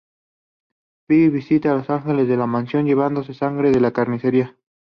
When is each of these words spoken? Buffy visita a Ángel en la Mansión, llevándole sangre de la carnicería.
Buffy 1.07 1.29
visita 1.29 1.71
a 1.73 1.75
Ángel 1.93 2.21
en 2.21 2.39
la 2.39 2.47
Mansión, 2.47 2.87
llevándole 2.87 3.31
sangre 3.35 3.69
de 3.71 3.79
la 3.81 3.91
carnicería. 3.91 4.57